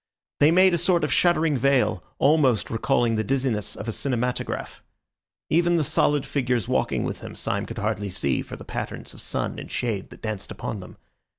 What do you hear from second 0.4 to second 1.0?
made a